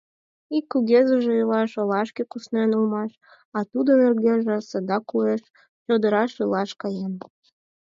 [0.57, 3.11] Ик кугезыже илаш олашке куснен улмаш,
[3.57, 5.43] а тудын эргыже садак уэш
[5.85, 7.13] чодыраш илаш каен.